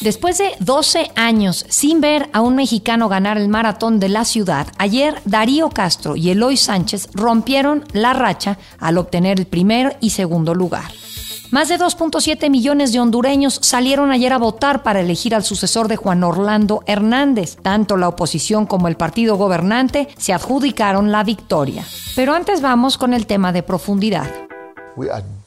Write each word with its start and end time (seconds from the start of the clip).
Después 0.00 0.38
de 0.38 0.52
12 0.60 1.12
años 1.16 1.64
sin 1.68 2.00
ver 2.00 2.28
a 2.32 2.40
un 2.40 2.56
mexicano 2.56 3.08
ganar 3.08 3.38
el 3.38 3.48
maratón 3.48 4.00
de 4.00 4.08
la 4.08 4.24
ciudad, 4.24 4.66
ayer 4.78 5.20
Darío 5.24 5.70
Castro 5.70 6.16
y 6.16 6.30
Eloy 6.30 6.56
Sánchez 6.56 7.08
rompieron 7.14 7.84
la 7.92 8.12
racha 8.12 8.58
al 8.78 8.98
obtener 8.98 9.38
el 9.38 9.46
primer 9.46 9.96
y 10.00 10.10
segundo 10.10 10.54
lugar. 10.54 10.90
Más 11.50 11.68
de 11.68 11.78
2.7 11.78 12.50
millones 12.50 12.92
de 12.92 12.98
hondureños 12.98 13.60
salieron 13.62 14.10
ayer 14.10 14.32
a 14.32 14.38
votar 14.38 14.82
para 14.82 15.00
elegir 15.00 15.36
al 15.36 15.44
sucesor 15.44 15.86
de 15.86 15.94
Juan 15.94 16.24
Orlando 16.24 16.82
Hernández. 16.86 17.56
Tanto 17.62 17.96
la 17.96 18.08
oposición 18.08 18.66
como 18.66 18.88
el 18.88 18.96
partido 18.96 19.36
gobernante 19.36 20.08
se 20.18 20.32
adjudicaron 20.32 21.12
la 21.12 21.22
victoria. 21.22 21.84
Pero 22.16 22.34
antes 22.34 22.60
vamos 22.60 22.98
con 22.98 23.14
el 23.14 23.26
tema 23.26 23.52
de 23.52 23.62
profundidad. 23.62 24.28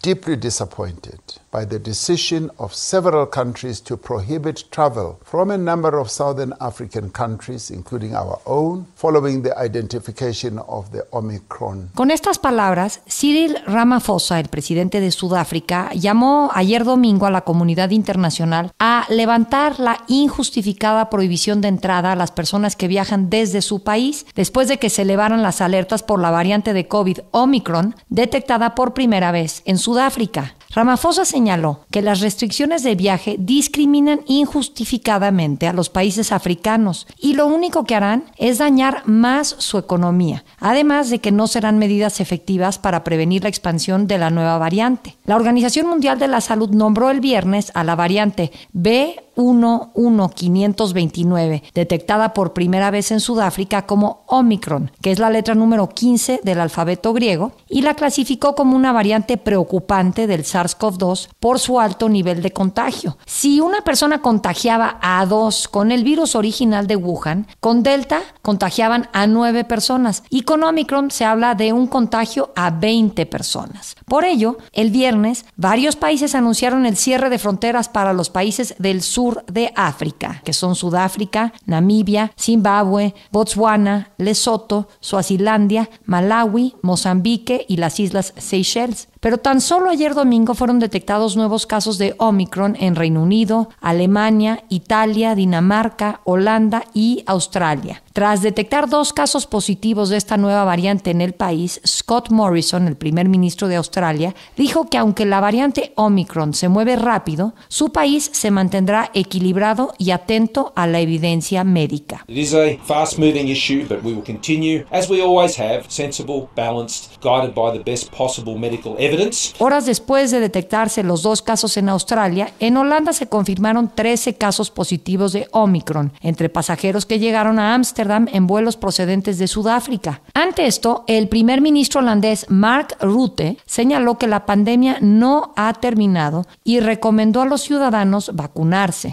Deeply 0.08 0.38
disappointed 0.38 1.20
by 1.52 1.66
the 1.66 1.80
decision 1.80 2.50
of 2.60 2.74
several 2.74 3.30
countries 3.30 3.82
to 3.82 3.98
prohibit 3.98 4.64
travel 4.72 5.20
from 5.26 5.52
a 5.52 5.58
number 5.58 6.00
of 6.00 6.10
southern 6.10 6.54
African 6.62 7.10
countries, 7.10 7.70
including 7.72 8.16
our 8.16 8.40
own, 8.46 8.86
following 8.96 9.44
the 9.44 9.54
identification 9.58 10.60
of 10.68 10.92
the 10.92 11.04
Omicron. 11.12 11.90
Con 11.94 12.12
estas 12.12 12.40
palabras, 12.40 13.02
Cyril 13.06 13.58
Ramaphosa, 13.66 14.40
el 14.40 14.48
presidente 14.48 15.02
de 15.02 15.12
Sudáfrica, 15.12 15.92
llamó 15.94 16.52
ayer 16.54 16.86
domingo 16.86 17.26
a 17.26 17.32
la 17.32 17.42
comunidad 17.42 17.90
internacional 17.90 18.72
a 18.80 19.06
levantar 19.10 19.78
la 19.82 19.98
injustificada 20.08 21.10
prohibición 21.10 21.60
de 21.60 21.68
entrada 21.68 22.14
a 22.14 22.16
las 22.16 22.32
personas 22.32 22.78
que 22.78 22.88
viajan 22.88 23.30
desde 23.30 23.62
su 23.62 23.84
país 23.84 24.26
después 24.36 24.70
de 24.70 24.80
que 24.80 24.90
se 24.90 25.02
elevaran 25.02 25.44
las 25.44 25.60
alertas 25.60 26.02
por 26.02 26.22
la 26.22 26.32
variante 26.32 26.72
de 26.72 26.88
COVID 26.88 27.20
Omicron 27.32 27.96
detectada 28.08 28.74
por 28.74 28.94
primera 28.94 29.34
vez 29.34 29.64
en 29.66 29.78
Sudáfrica. 29.78 29.97
Sudáfrica. 29.98 30.57
Ramaphosa 30.72 31.26
señaló 31.26 31.86
que 31.92 32.02
las 32.02 32.20
restricciones 32.20 32.84
de 32.84 32.96
viaje 32.96 33.36
discriminan 33.40 34.22
injustificadamente 34.28 35.68
a 35.68 35.74
los 35.74 35.90
países 35.90 36.32
africanos 36.32 37.08
y 37.20 37.34
lo 37.34 37.48
único 37.48 37.86
que 37.86 37.96
harán 37.96 38.26
es 38.38 38.58
dañar 38.58 39.04
más 39.06 39.56
su 39.60 39.78
economía, 39.78 40.44
además 40.60 41.10
de 41.10 41.20
que 41.20 41.32
no 41.32 41.48
serán 41.48 41.78
medidas 41.78 42.20
efectivas 42.20 42.80
para 42.80 43.04
prevenir 43.04 43.44
la 43.44 43.50
expansión 43.50 44.08
de 44.08 44.18
la 44.18 44.30
nueva 44.30 44.58
variante. 44.58 45.18
La 45.26 45.36
Organización 45.36 45.88
Mundial 45.88 46.20
de 46.20 46.28
la 46.28 46.42
Salud 46.42 46.70
nombró 46.70 47.10
el 47.10 47.22
viernes 47.22 47.72
a 47.74 47.84
la 47.84 47.96
variante 47.96 48.52
B 48.74 49.24
11529, 49.38 51.64
detectada 51.74 52.34
por 52.34 52.54
primera 52.54 52.92
vez 52.92 53.12
en 53.12 53.20
Sudáfrica 53.20 53.82
como 53.84 54.24
Omicron, 54.28 54.92
que 55.02 55.12
es 55.12 55.20
la 55.20 55.30
letra 55.30 55.54
número 55.56 55.90
15 55.90 56.42
del 56.44 56.60
alfabeto 56.60 57.14
griego, 57.14 57.54
y 57.70 57.84
la 57.84 57.94
clasificó 57.94 58.56
como 58.56 58.76
una 58.76 58.92
variante 58.92 59.38
preocupante 59.38 60.28
del 60.28 60.44
SARS-CoV-2 60.58 61.30
por 61.40 61.60
su 61.60 61.80
alto 61.80 62.10
nivel 62.10 62.42
de 62.42 62.52
contagio. 62.52 63.18
Si 63.26 63.60
una 63.60 63.82
persona 63.82 64.22
contagiaba 64.22 64.98
a 65.02 65.26
dos 65.26 65.68
con 65.68 65.92
el 65.92 66.04
virus 66.04 66.36
original 66.36 66.88
de 66.88 66.96
Wuhan, 66.96 67.48
con 67.60 67.84
Delta 67.84 68.22
contagiaban 68.42 69.10
a 69.14 69.28
nueve 69.28 69.64
personas 69.64 70.24
y 70.30 70.42
con 70.42 70.64
Omicron 70.64 71.12
se 71.12 71.26
habla 71.26 71.56
de 71.56 71.74
un 71.74 71.88
contagio 71.88 72.52
a 72.56 72.72
20 72.72 73.26
personas. 73.26 73.96
Por 74.06 74.26
ello, 74.26 74.58
el 74.74 74.90
viernes, 74.90 75.46
varios 75.56 75.96
países 75.96 76.34
anunciaron 76.34 76.86
el 76.86 76.98
cierre 76.98 77.30
de 77.30 77.40
fronteras 77.40 77.90
para 77.90 78.14
los 78.14 78.30
países 78.30 78.76
del 78.80 79.02
sur 79.02 79.44
de 79.46 79.72
África, 79.76 80.42
que 80.44 80.54
son 80.54 80.76
Sudáfrica, 80.76 81.54
Namibia, 81.66 82.32
Zimbabue, 82.40 83.14
Botswana, 83.32 84.12
Lesoto, 84.18 84.88
Suazilandia, 85.00 85.90
Malawi, 86.06 86.76
Mozambique 86.82 87.66
y 87.68 87.78
las 87.78 88.00
Islas 88.00 88.34
Seychelles. 88.38 89.10
Pero 89.20 89.38
tan 89.38 89.62
solo 89.62 89.90
ayer 89.90 90.14
domingo 90.14 90.54
fueron 90.54 90.80
detectados 90.80 91.36
nuevos 91.36 91.66
casos 91.66 91.98
de 91.98 92.16
Omicron 92.18 92.76
en 92.80 92.96
Reino 92.96 93.24
Unido, 93.24 93.70
Alemania, 93.82 94.64
Italia, 94.70 95.36
Dinamarca, 95.36 96.22
Holanda 96.24 96.84
y 96.94 97.24
Australia. 97.26 98.04
Tras 98.14 98.42
detectar 98.42 98.90
dos 98.90 99.14
casos 99.14 99.46
positivos 99.46 100.10
de 100.10 100.18
esta 100.18 100.38
nueva 100.38 100.64
variante 100.64 101.12
en 101.12 101.22
el 101.22 101.34
país, 101.34 101.80
Scott 101.86 102.32
Morrison, 102.32 102.88
el 102.88 102.98
primer 102.98 103.30
ministro 103.30 103.68
de 103.68 103.76
Australia, 103.76 104.34
dijo 104.56 104.90
que 104.90 104.98
aunque 104.98 105.26
la 105.26 105.40
variante 105.40 105.94
Omicron 105.96 106.56
se 106.56 106.68
mueve 106.68 106.96
rápido, 106.96 107.54
su 107.68 107.92
país 107.92 108.30
se 108.34 108.50
mantendrá 108.50 109.12
equilibrado 109.14 109.94
y 110.00 110.12
atento 110.12 110.74
a 110.76 110.88
la 110.88 111.00
evidencia 111.00 111.64
médica. 111.64 112.26
It 112.28 112.38
is 112.38 112.54
a 112.56 112.78
fast 112.84 113.20
moving 113.20 113.50
issue, 113.50 113.86
but 113.88 114.04
we 114.04 114.14
will 114.14 114.24
continue, 114.24 114.84
as 114.92 115.10
we 115.10 115.22
always 115.22 115.60
have, 115.60 115.84
sensible, 115.88 116.50
balanced, 116.56 117.17
guided 117.22 117.54
by 117.54 117.72
the 117.72 117.84
best 117.84 118.14
possible 118.16 118.58
medical 118.58 118.96
evidence. 118.98 119.54
Horas 119.60 119.86
después 119.86 120.32
de 120.32 120.40
detectarse 120.40 121.04
los 121.04 121.24
dos 121.24 121.42
casos 121.42 121.78
en 121.78 121.90
Australia, 121.90 122.52
en 122.60 122.78
Holanda 122.78 123.14
se 123.14 123.28
confirmaron 123.28 123.92
13 123.94 124.36
casos 124.36 124.72
positivos 124.72 125.34
de 125.34 125.48
Omicron 125.52 126.12
entre 126.22 126.50
pasajeros 126.50 127.06
que 127.06 127.20
llegaron 127.20 127.60
a 127.60 127.74
Ámsterdam 127.74 128.28
en 128.32 128.48
vuelos 128.48 128.78
procedentes 128.78 129.38
de 129.38 129.48
Sudáfrica. 129.48 130.22
Ante 130.34 130.66
esto, 130.66 131.04
el 131.08 131.28
primer 131.28 131.62
ministro 131.62 132.02
holandés 132.02 132.46
Mark 132.50 132.98
Rutte 133.00 133.58
señaló 133.66 134.18
que 134.18 134.28
la 134.28 134.46
pandemia 134.46 134.98
no 135.02 135.54
ha 135.56 135.74
terminado 135.74 136.46
y 136.64 136.80
recomendó 136.80 137.42
a 137.42 137.46
los 137.46 137.62
ciudadanos 137.62 138.32
vacunarse. 138.34 139.12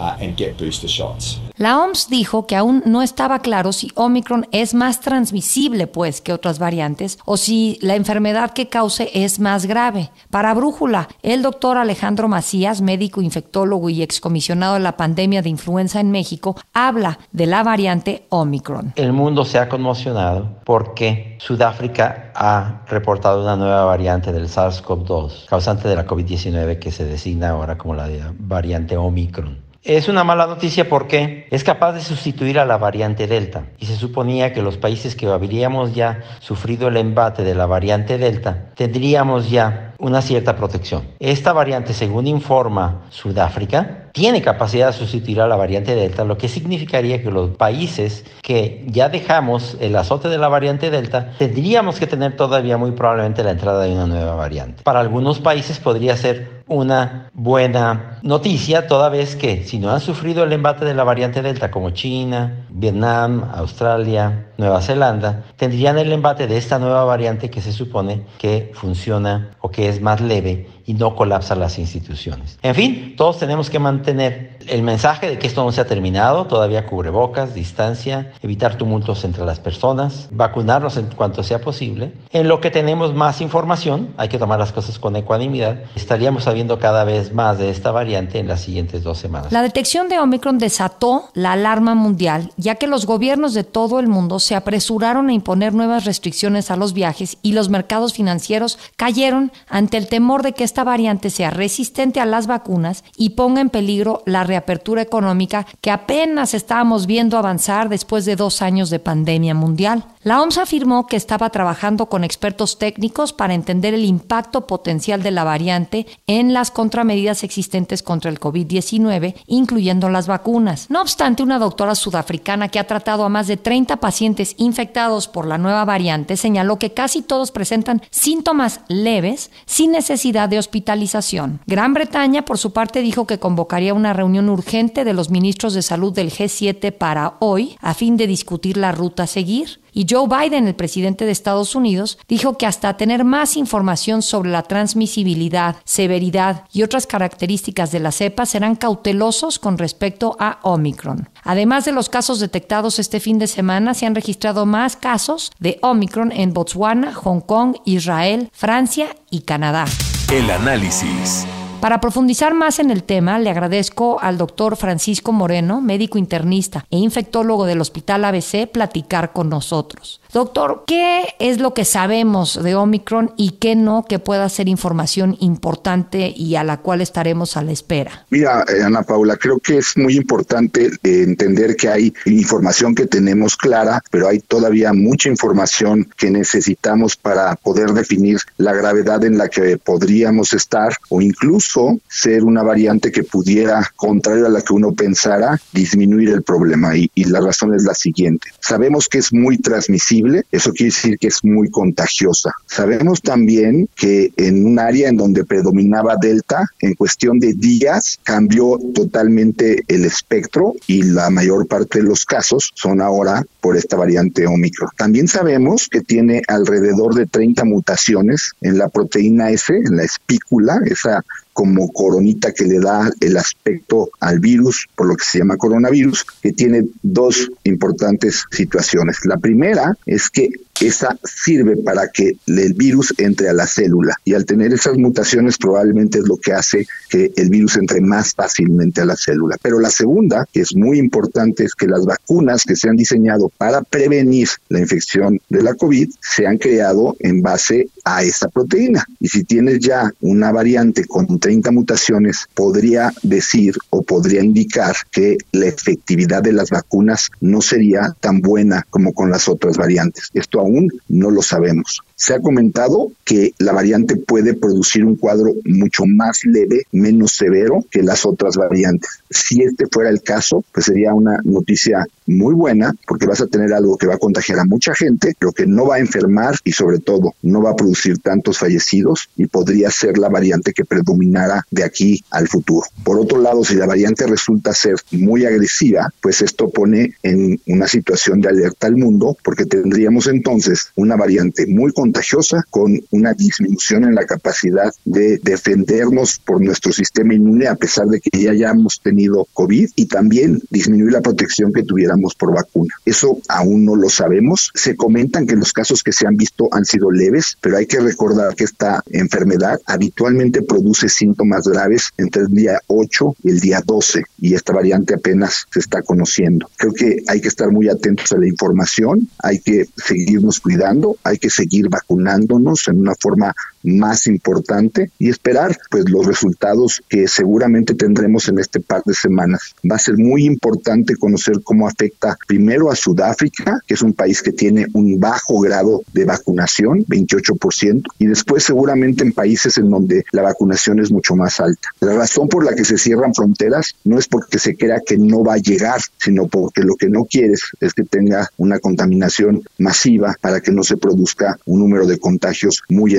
Uh, 0.00 0.16
and 0.22 0.34
get 0.34 0.56
booster 0.56 0.88
shots. 0.88 1.38
La 1.58 1.78
OMS 1.78 2.08
dijo 2.08 2.46
que 2.46 2.56
aún 2.56 2.82
no 2.86 3.02
estaba 3.02 3.40
claro 3.40 3.74
si 3.74 3.92
Omicron 3.94 4.46
es 4.50 4.72
más 4.72 5.00
transmisible 5.00 5.86
pues 5.86 6.22
que 6.22 6.32
otras 6.32 6.58
variantes 6.58 7.18
o 7.26 7.36
si 7.36 7.78
la 7.82 7.96
enfermedad 7.96 8.52
que 8.52 8.70
cause 8.70 9.10
es 9.12 9.40
más 9.40 9.66
grave. 9.66 10.10
Para 10.30 10.54
Brújula, 10.54 11.08
el 11.22 11.42
doctor 11.42 11.76
Alejandro 11.76 12.28
Macías, 12.28 12.80
médico 12.80 13.20
infectólogo 13.20 13.90
y 13.90 14.00
excomisionado 14.00 14.72
de 14.72 14.80
la 14.80 14.96
pandemia 14.96 15.42
de 15.42 15.50
influenza 15.50 16.00
en 16.00 16.10
México, 16.10 16.56
habla 16.72 17.18
de 17.32 17.44
la 17.44 17.62
variante 17.62 18.24
Omicron. 18.30 18.94
El 18.96 19.12
mundo 19.12 19.44
se 19.44 19.58
ha 19.58 19.68
conmocionado 19.68 20.48
porque 20.64 21.36
Sudáfrica 21.40 22.32
ha 22.34 22.86
reportado 22.86 23.42
una 23.42 23.56
nueva 23.56 23.84
variante 23.84 24.32
del 24.32 24.48
SARS-CoV-2, 24.48 25.44
causante 25.44 25.88
de 25.88 25.96
la 25.96 26.06
COVID-19 26.06 26.78
que 26.78 26.90
se 26.90 27.04
designa 27.04 27.50
ahora 27.50 27.76
como 27.76 27.94
la 27.94 28.08
variante 28.38 28.96
Omicron. 28.96 29.68
Es 29.82 30.08
una 30.08 30.24
mala 30.24 30.46
noticia 30.46 30.90
porque 30.90 31.46
es 31.50 31.64
capaz 31.64 31.92
de 31.92 32.02
sustituir 32.02 32.58
a 32.58 32.66
la 32.66 32.76
variante 32.76 33.26
Delta 33.26 33.64
y 33.78 33.86
se 33.86 33.96
suponía 33.96 34.52
que 34.52 34.60
los 34.60 34.76
países 34.76 35.16
que 35.16 35.26
habríamos 35.26 35.94
ya 35.94 36.22
sufrido 36.40 36.88
el 36.88 36.98
embate 36.98 37.44
de 37.44 37.54
la 37.54 37.64
variante 37.64 38.18
Delta 38.18 38.72
tendríamos 38.74 39.48
ya 39.48 39.89
una 40.00 40.22
cierta 40.22 40.56
protección. 40.56 41.02
Esta 41.18 41.52
variante, 41.52 41.94
según 41.94 42.26
informa 42.26 43.02
Sudáfrica, 43.10 44.08
tiene 44.12 44.42
capacidad 44.42 44.88
de 44.88 44.92
sustituir 44.92 45.40
a 45.40 45.46
la 45.46 45.56
variante 45.56 45.94
Delta, 45.94 46.24
lo 46.24 46.36
que 46.36 46.48
significaría 46.48 47.22
que 47.22 47.30
los 47.30 47.50
países 47.50 48.24
que 48.42 48.84
ya 48.88 49.08
dejamos 49.08 49.76
el 49.80 49.94
azote 49.96 50.28
de 50.28 50.38
la 50.38 50.48
variante 50.48 50.90
Delta 50.90 51.32
tendríamos 51.38 51.98
que 51.98 52.06
tener 52.06 52.36
todavía 52.36 52.76
muy 52.76 52.92
probablemente 52.92 53.44
la 53.44 53.52
entrada 53.52 53.84
de 53.84 53.92
una 53.92 54.06
nueva 54.06 54.34
variante. 54.34 54.82
Para 54.82 55.00
algunos 55.00 55.38
países 55.40 55.78
podría 55.78 56.16
ser 56.16 56.60
una 56.66 57.30
buena 57.34 58.20
noticia, 58.22 58.86
toda 58.86 59.08
vez 59.08 59.34
que 59.34 59.64
si 59.64 59.78
no 59.80 59.90
han 59.90 60.00
sufrido 60.00 60.44
el 60.44 60.52
embate 60.52 60.84
de 60.84 60.94
la 60.94 61.02
variante 61.02 61.42
Delta, 61.42 61.70
como 61.70 61.90
China, 61.90 62.66
Vietnam, 62.70 63.50
Australia, 63.54 64.46
Nueva 64.56 64.80
Zelanda, 64.80 65.42
tendrían 65.56 65.98
el 65.98 66.12
embate 66.12 66.46
de 66.46 66.56
esta 66.56 66.78
nueva 66.78 67.04
variante 67.04 67.50
que 67.50 67.60
se 67.60 67.72
supone 67.72 68.24
que 68.38 68.70
funciona 68.74 69.50
o 69.60 69.70
que 69.70 69.88
es 69.90 70.00
más 70.00 70.20
leve 70.20 70.66
y 70.86 70.94
no 70.94 71.14
colapsa 71.14 71.54
las 71.54 71.78
instituciones. 71.78 72.58
En 72.62 72.74
fin, 72.74 73.14
todos 73.16 73.38
tenemos 73.38 73.68
que 73.68 73.78
mantener 73.78 74.49
el 74.68 74.82
mensaje 74.82 75.28
de 75.28 75.38
que 75.38 75.46
esto 75.46 75.64
no 75.64 75.72
se 75.72 75.80
ha 75.80 75.86
terminado, 75.86 76.46
todavía 76.46 76.86
cubrebocas, 76.86 77.54
distancia, 77.54 78.32
evitar 78.42 78.76
tumultos 78.76 79.24
entre 79.24 79.44
las 79.44 79.60
personas, 79.60 80.28
vacunarnos 80.30 80.96
en 80.96 81.06
cuanto 81.06 81.42
sea 81.42 81.60
posible. 81.60 82.12
En 82.30 82.48
lo 82.48 82.60
que 82.60 82.70
tenemos 82.70 83.14
más 83.14 83.40
información, 83.40 84.14
hay 84.16 84.28
que 84.28 84.38
tomar 84.38 84.58
las 84.58 84.72
cosas 84.72 84.98
con 84.98 85.16
ecuanimidad, 85.16 85.82
estaríamos 85.94 86.44
sabiendo 86.44 86.78
cada 86.78 87.04
vez 87.04 87.32
más 87.32 87.58
de 87.58 87.70
esta 87.70 87.90
variante 87.90 88.38
en 88.38 88.48
las 88.48 88.60
siguientes 88.60 89.02
dos 89.02 89.18
semanas. 89.18 89.52
La 89.52 89.62
detección 89.62 90.08
de 90.08 90.18
Omicron 90.18 90.58
desató 90.58 91.30
la 91.34 91.52
alarma 91.52 91.94
mundial, 91.94 92.52
ya 92.56 92.76
que 92.76 92.86
los 92.86 93.06
gobiernos 93.06 93.54
de 93.54 93.64
todo 93.64 94.00
el 94.00 94.08
mundo 94.08 94.38
se 94.38 94.54
apresuraron 94.54 95.28
a 95.28 95.32
imponer 95.32 95.74
nuevas 95.74 96.04
restricciones 96.04 96.70
a 96.70 96.76
los 96.76 96.92
viajes 96.92 97.38
y 97.42 97.52
los 97.52 97.68
mercados 97.68 98.12
financieros 98.12 98.78
cayeron 98.96 99.52
ante 99.68 99.96
el 99.96 100.08
temor 100.08 100.42
de 100.42 100.52
que 100.52 100.64
esta 100.64 100.84
variante 100.84 101.30
sea 101.30 101.50
resistente 101.50 102.20
a 102.20 102.26
las 102.26 102.46
vacunas 102.46 103.04
y 103.16 103.30
ponga 103.30 103.60
en 103.60 103.70
peligro 103.70 104.22
la 104.26 104.44
reapertura 104.50 105.00
económica 105.00 105.66
que 105.80 105.90
apenas 105.90 106.54
estábamos 106.54 107.06
viendo 107.06 107.38
avanzar 107.38 107.88
después 107.88 108.24
de 108.24 108.36
dos 108.36 108.62
años 108.62 108.90
de 108.90 108.98
pandemia 108.98 109.54
mundial. 109.54 110.04
La 110.22 110.42
OMS 110.42 110.58
afirmó 110.58 111.06
que 111.06 111.16
estaba 111.16 111.48
trabajando 111.48 112.10
con 112.10 112.24
expertos 112.24 112.76
técnicos 112.76 113.32
para 113.32 113.54
entender 113.54 113.94
el 113.94 114.04
impacto 114.04 114.66
potencial 114.66 115.22
de 115.22 115.30
la 115.30 115.44
variante 115.44 116.06
en 116.26 116.52
las 116.52 116.70
contramedidas 116.70 117.42
existentes 117.42 118.02
contra 118.02 118.30
el 118.30 118.38
COVID-19, 118.38 119.36
incluyendo 119.46 120.10
las 120.10 120.26
vacunas. 120.26 120.90
No 120.90 121.00
obstante, 121.00 121.42
una 121.42 121.58
doctora 121.58 121.94
sudafricana 121.94 122.68
que 122.68 122.78
ha 122.78 122.86
tratado 122.86 123.24
a 123.24 123.30
más 123.30 123.46
de 123.46 123.56
30 123.56 123.96
pacientes 123.96 124.56
infectados 124.58 125.26
por 125.26 125.46
la 125.46 125.56
nueva 125.56 125.86
variante 125.86 126.36
señaló 126.36 126.78
que 126.78 126.92
casi 126.92 127.22
todos 127.22 127.50
presentan 127.50 128.02
síntomas 128.10 128.82
leves 128.88 129.50
sin 129.64 129.90
necesidad 129.90 130.50
de 130.50 130.58
hospitalización. 130.58 131.62
Gran 131.66 131.94
Bretaña, 131.94 132.44
por 132.44 132.58
su 132.58 132.74
parte, 132.74 133.00
dijo 133.00 133.26
que 133.26 133.38
convocaría 133.38 133.94
una 133.94 134.12
reunión 134.12 134.50
urgente 134.50 135.04
de 135.04 135.14
los 135.14 135.30
ministros 135.30 135.72
de 135.72 135.80
salud 135.80 136.12
del 136.12 136.30
G7 136.30 136.92
para 136.92 137.36
hoy 137.38 137.78
a 137.80 137.94
fin 137.94 138.18
de 138.18 138.26
discutir 138.26 138.76
la 138.76 138.92
ruta 138.92 139.22
a 139.22 139.26
seguir. 139.26 139.80
Y 139.92 140.06
Joe 140.08 140.28
Biden, 140.28 140.66
el 140.66 140.74
presidente 140.74 141.24
de 141.24 141.32
Estados 141.32 141.74
Unidos, 141.74 142.18
dijo 142.28 142.56
que 142.56 142.66
hasta 142.66 142.96
tener 142.96 143.24
más 143.24 143.56
información 143.56 144.22
sobre 144.22 144.50
la 144.50 144.62
transmisibilidad, 144.62 145.76
severidad 145.84 146.64
y 146.72 146.82
otras 146.82 147.06
características 147.06 147.92
de 147.92 148.00
la 148.00 148.12
cepa 148.12 148.46
serán 148.46 148.76
cautelosos 148.76 149.58
con 149.58 149.78
respecto 149.78 150.36
a 150.38 150.58
Omicron. 150.62 151.28
Además 151.42 151.84
de 151.84 151.92
los 151.92 152.08
casos 152.08 152.40
detectados 152.40 152.98
este 152.98 153.20
fin 153.20 153.38
de 153.38 153.46
semana, 153.46 153.94
se 153.94 154.06
han 154.06 154.14
registrado 154.14 154.66
más 154.66 154.96
casos 154.96 155.52
de 155.58 155.78
Omicron 155.82 156.32
en 156.32 156.52
Botswana, 156.52 157.14
Hong 157.14 157.40
Kong, 157.40 157.76
Israel, 157.84 158.50
Francia 158.52 159.16
y 159.30 159.40
Canadá. 159.40 159.86
El 160.32 160.50
análisis. 160.50 161.46
Para 161.80 161.98
profundizar 161.98 162.52
más 162.52 162.78
en 162.78 162.90
el 162.90 163.02
tema, 163.02 163.38
le 163.38 163.48
agradezco 163.48 164.20
al 164.20 164.36
doctor 164.36 164.76
Francisco 164.76 165.32
Moreno, 165.32 165.80
médico 165.80 166.18
internista 166.18 166.84
e 166.90 166.98
infectólogo 166.98 167.64
del 167.64 167.80
Hospital 167.80 168.26
ABC, 168.26 168.70
platicar 168.70 169.32
con 169.32 169.48
nosotros. 169.48 170.20
Doctor, 170.32 170.84
¿qué 170.86 171.24
es 171.40 171.58
lo 171.58 171.74
que 171.74 171.84
sabemos 171.84 172.62
de 172.62 172.76
Omicron 172.76 173.32
y 173.36 173.52
qué 173.52 173.74
no 173.74 174.04
que 174.08 174.20
pueda 174.20 174.48
ser 174.48 174.68
información 174.68 175.36
importante 175.40 176.32
y 176.36 176.54
a 176.54 176.62
la 176.62 176.76
cual 176.76 177.00
estaremos 177.00 177.56
a 177.56 177.62
la 177.62 177.72
espera? 177.72 178.26
Mira, 178.30 178.64
eh, 178.68 178.82
Ana 178.84 179.02
Paula, 179.02 179.36
creo 179.36 179.58
que 179.58 179.78
es 179.78 179.96
muy 179.96 180.16
importante 180.16 180.86
eh, 180.86 181.22
entender 181.26 181.74
que 181.74 181.88
hay 181.88 182.14
información 182.26 182.94
que 182.94 183.06
tenemos 183.06 183.56
clara, 183.56 184.02
pero 184.10 184.28
hay 184.28 184.38
todavía 184.38 184.92
mucha 184.92 185.28
información 185.28 186.08
que 186.16 186.30
necesitamos 186.30 187.16
para 187.16 187.56
poder 187.56 187.90
definir 187.92 188.38
la 188.56 188.72
gravedad 188.72 189.24
en 189.24 189.36
la 189.36 189.48
que 189.48 189.78
podríamos 189.78 190.52
estar 190.52 190.94
o 191.08 191.20
incluso 191.20 191.98
ser 192.08 192.44
una 192.44 192.62
variante 192.62 193.10
que 193.10 193.24
pudiera, 193.24 193.90
contrario 193.96 194.46
a 194.46 194.50
la 194.50 194.62
que 194.62 194.74
uno 194.74 194.92
pensara, 194.92 195.60
disminuir 195.72 196.28
el 196.28 196.42
problema. 196.42 196.96
Y, 196.96 197.10
la 197.30 197.40
razón 197.40 197.74
es 197.74 197.84
la 197.84 197.94
siguiente. 197.94 198.48
Sabemos 198.60 199.08
que 199.08 199.18
es 199.18 199.32
muy 199.32 199.58
transmisible 199.58 200.19
eso 200.50 200.72
quiere 200.72 200.92
decir 200.92 201.18
que 201.18 201.28
es 201.28 201.44
muy 201.44 201.70
contagiosa. 201.70 202.52
Sabemos 202.66 203.22
también 203.22 203.88
que 203.94 204.32
en 204.36 204.66
un 204.66 204.78
área 204.78 205.08
en 205.08 205.16
donde 205.16 205.44
predominaba 205.44 206.16
Delta, 206.20 206.66
en 206.80 206.94
cuestión 206.94 207.38
de 207.38 207.54
días 207.54 208.18
cambió 208.22 208.78
totalmente 208.94 209.82
el 209.88 210.04
espectro 210.04 210.74
y 210.86 211.02
la 211.02 211.30
mayor 211.30 211.66
parte 211.66 211.98
de 211.98 212.04
los 212.04 212.24
casos 212.24 212.72
son 212.74 213.00
ahora 213.00 213.44
por 213.60 213.76
esta 213.76 213.96
variante 213.96 214.46
Omicron. 214.46 214.90
También 214.96 215.28
sabemos 215.28 215.88
que 215.88 216.00
tiene 216.00 216.42
alrededor 216.48 217.14
de 217.14 217.26
30 217.26 217.64
mutaciones 217.64 218.52
en 218.60 218.78
la 218.78 218.88
proteína 218.88 219.50
S, 219.50 219.74
en 219.74 219.96
la 219.96 220.04
espícula, 220.04 220.80
esa 220.86 221.24
como 221.60 221.92
coronita 221.92 222.54
que 222.54 222.64
le 222.64 222.80
da 222.80 223.10
el 223.20 223.36
aspecto 223.36 224.08
al 224.18 224.40
virus, 224.40 224.88
por 224.96 225.08
lo 225.08 225.14
que 225.14 225.26
se 225.26 225.40
llama 225.40 225.58
coronavirus, 225.58 226.24
que 226.40 226.52
tiene 226.52 226.86
dos 227.02 227.50
importantes 227.64 228.46
situaciones. 228.50 229.18
La 229.26 229.36
primera 229.36 229.94
es 230.06 230.30
que 230.30 230.48
esa 230.80 231.18
sirve 231.24 231.76
para 231.76 232.08
que 232.08 232.36
el 232.46 232.74
virus 232.74 233.14
entre 233.18 233.48
a 233.48 233.52
la 233.52 233.66
célula 233.66 234.16
y 234.24 234.34
al 234.34 234.46
tener 234.46 234.72
esas 234.72 234.96
mutaciones 234.96 235.58
probablemente 235.58 236.18
es 236.18 236.28
lo 236.28 236.36
que 236.36 236.52
hace 236.52 236.86
que 237.08 237.32
el 237.36 237.50
virus 237.50 237.76
entre 237.76 238.00
más 238.00 238.34
fácilmente 238.34 239.00
a 239.00 239.04
la 239.04 239.16
célula. 239.16 239.56
Pero 239.60 239.78
la 239.78 239.90
segunda, 239.90 240.46
que 240.52 240.60
es 240.60 240.74
muy 240.74 240.98
importante, 240.98 241.64
es 241.64 241.74
que 241.74 241.86
las 241.86 242.04
vacunas 242.06 242.64
que 242.64 242.76
se 242.76 242.88
han 242.88 242.96
diseñado 242.96 243.50
para 243.58 243.82
prevenir 243.82 244.48
la 244.68 244.80
infección 244.80 245.40
de 245.48 245.62
la 245.62 245.74
COVID 245.74 246.10
se 246.20 246.46
han 246.46 246.58
creado 246.58 247.16
en 247.20 247.42
base 247.42 247.88
a 248.04 248.22
esa 248.22 248.48
proteína. 248.48 249.04
Y 249.18 249.28
si 249.28 249.44
tienes 249.44 249.80
ya 249.80 250.12
una 250.20 250.52
variante 250.52 251.04
con 251.04 251.38
30 251.38 251.70
mutaciones, 251.72 252.48
podría 252.54 253.12
decir 253.22 253.76
o 253.90 254.02
podría 254.02 254.42
indicar 254.42 254.96
que 255.10 255.36
la 255.52 255.66
efectividad 255.66 256.42
de 256.42 256.52
las 256.52 256.70
vacunas 256.70 257.30
no 257.40 257.60
sería 257.60 258.16
tan 258.20 258.40
buena 258.40 258.86
como 258.90 259.12
con 259.12 259.30
las 259.30 259.48
otras 259.48 259.76
variantes. 259.76 260.30
Esto 260.32 260.60
aún 260.60 260.69
no 261.08 261.30
lo 261.30 261.42
sabemos. 261.42 262.02
Se 262.14 262.34
ha 262.34 262.40
comentado 262.40 263.12
que 263.24 263.54
la 263.58 263.72
variante 263.72 264.16
puede 264.16 264.54
producir 264.54 265.04
un 265.04 265.16
cuadro 265.16 265.52
mucho 265.64 266.04
más 266.06 266.44
leve, 266.44 266.84
menos 266.92 267.32
severo 267.32 267.84
que 267.90 268.02
las 268.02 268.26
otras 268.26 268.56
variantes. 268.56 269.22
Si 269.30 269.62
este 269.62 269.86
fuera 269.90 270.10
el 270.10 270.22
caso, 270.22 270.64
pues 270.72 270.86
sería 270.86 271.14
una 271.14 271.40
noticia 271.44 272.06
muy 272.30 272.54
buena 272.54 272.94
porque 273.06 273.26
vas 273.26 273.40
a 273.40 273.46
tener 273.46 273.72
algo 273.72 273.96
que 273.96 274.06
va 274.06 274.14
a 274.14 274.18
contagiar 274.18 274.58
a 274.60 274.64
mucha 274.64 274.94
gente, 274.94 275.34
pero 275.38 275.52
que 275.52 275.66
no 275.66 275.86
va 275.86 275.96
a 275.96 276.00
enfermar 276.00 276.54
y 276.64 276.72
sobre 276.72 276.98
todo 276.98 277.34
no 277.42 277.62
va 277.62 277.70
a 277.70 277.76
producir 277.76 278.18
tantos 278.18 278.58
fallecidos 278.58 279.28
y 279.36 279.46
podría 279.46 279.90
ser 279.90 280.18
la 280.18 280.28
variante 280.28 280.72
que 280.72 280.84
predominara 280.84 281.66
de 281.70 281.84
aquí 281.84 282.22
al 282.30 282.48
futuro. 282.48 282.86
Por 283.04 283.18
otro 283.18 283.38
lado, 283.38 283.64
si 283.64 283.74
la 283.74 283.86
variante 283.86 284.26
resulta 284.26 284.72
ser 284.72 284.94
muy 285.10 285.44
agresiva, 285.44 286.12
pues 286.20 286.42
esto 286.42 286.70
pone 286.70 287.14
en 287.22 287.60
una 287.66 287.88
situación 287.88 288.40
de 288.40 288.48
alerta 288.48 288.86
al 288.86 288.96
mundo 288.96 289.36
porque 289.42 289.66
tendríamos 289.66 290.26
entonces 290.26 290.90
una 290.96 291.16
variante 291.16 291.66
muy 291.66 291.92
contagiosa 291.92 292.64
con 292.70 293.00
una 293.10 293.34
disminución 293.34 294.04
en 294.04 294.14
la 294.14 294.26
capacidad 294.26 294.92
de 295.04 295.38
defendernos 295.38 296.38
por 296.38 296.60
nuestro 296.60 296.92
sistema 296.92 297.34
inmune 297.34 297.66
a 297.66 297.74
pesar 297.74 298.06
de 298.06 298.20
que 298.20 298.42
ya 298.42 298.50
hayamos 298.50 299.00
tenido 299.02 299.46
COVID 299.52 299.90
y 299.96 300.06
también 300.06 300.60
disminuir 300.70 301.12
la 301.12 301.20
protección 301.20 301.72
que 301.72 301.82
tuviéramos 301.82 302.19
por 302.34 302.54
vacuna. 302.54 302.94
Eso 303.04 303.38
aún 303.48 303.84
no 303.84 303.96
lo 303.96 304.08
sabemos. 304.08 304.70
Se 304.74 304.96
comentan 304.96 305.46
que 305.46 305.56
los 305.56 305.72
casos 305.72 306.02
que 306.02 306.12
se 306.12 306.26
han 306.26 306.36
visto 306.36 306.68
han 306.72 306.84
sido 306.84 307.10
leves, 307.10 307.56
pero 307.60 307.76
hay 307.76 307.86
que 307.86 308.00
recordar 308.00 308.54
que 308.54 308.64
esta 308.64 309.02
enfermedad 309.10 309.80
habitualmente 309.86 310.62
produce 310.62 311.08
síntomas 311.08 311.66
graves 311.66 312.10
entre 312.18 312.42
el 312.42 312.48
día 312.48 312.80
8 312.86 313.36
y 313.44 313.50
el 313.50 313.60
día 313.60 313.82
12 313.84 314.24
y 314.40 314.54
esta 314.54 314.72
variante 314.72 315.14
apenas 315.14 315.66
se 315.72 315.80
está 315.80 316.02
conociendo. 316.02 316.68
Creo 316.76 316.92
que 316.92 317.22
hay 317.26 317.40
que 317.40 317.48
estar 317.48 317.70
muy 317.70 317.88
atentos 317.88 318.32
a 318.32 318.38
la 318.38 318.46
información, 318.46 319.28
hay 319.38 319.60
que 319.60 319.86
seguirnos 319.96 320.60
cuidando, 320.60 321.16
hay 321.24 321.38
que 321.38 321.50
seguir 321.50 321.88
vacunándonos 321.88 322.88
en 322.88 323.00
una 323.00 323.14
forma 323.14 323.54
más 323.82 324.26
importante 324.26 325.10
y 325.18 325.28
esperar 325.28 325.76
pues 325.90 326.08
los 326.08 326.26
resultados 326.26 327.02
que 327.08 327.28
seguramente 327.28 327.94
tendremos 327.94 328.48
en 328.48 328.58
este 328.58 328.80
par 328.80 329.02
de 329.04 329.14
semanas. 329.14 329.74
Va 329.88 329.96
a 329.96 330.00
ser 330.00 330.16
muy 330.18 330.44
importante 330.44 331.16
conocer 331.16 331.60
cómo 331.62 331.86
afecta 331.86 332.36
primero 332.46 332.90
a 332.90 332.96
Sudáfrica, 332.96 333.80
que 333.86 333.94
es 333.94 334.02
un 334.02 334.12
país 334.12 334.42
que 334.42 334.52
tiene 334.52 334.86
un 334.94 335.18
bajo 335.18 335.60
grado 335.60 336.02
de 336.12 336.24
vacunación, 336.24 337.04
28%, 337.06 338.02
y 338.18 338.26
después 338.26 338.64
seguramente 338.64 339.24
en 339.24 339.32
países 339.32 339.78
en 339.78 339.90
donde 339.90 340.24
la 340.32 340.42
vacunación 340.42 341.00
es 341.00 341.10
mucho 341.10 341.36
más 341.36 341.60
alta. 341.60 341.88
La 342.00 342.14
razón 342.14 342.48
por 342.48 342.64
la 342.64 342.74
que 342.74 342.84
se 342.84 342.98
cierran 342.98 343.34
fronteras 343.34 343.94
no 344.04 344.18
es 344.18 344.28
porque 344.28 344.58
se 344.58 344.76
crea 344.76 345.00
que 345.04 345.18
no 345.18 345.44
va 345.44 345.54
a 345.54 345.58
llegar, 345.58 346.00
sino 346.18 346.48
porque 346.48 346.82
lo 346.82 346.96
que 346.96 347.08
no 347.08 347.24
quieres 347.24 347.62
es 347.80 347.94
que 347.94 348.04
tenga 348.04 348.48
una 348.56 348.78
contaminación 348.78 349.62
masiva 349.78 350.36
para 350.40 350.60
que 350.60 350.72
no 350.72 350.82
se 350.82 350.96
produzca 350.96 351.58
un 351.66 351.80
número 351.80 352.06
de 352.06 352.18
contagios 352.18 352.82
muy 352.88 353.14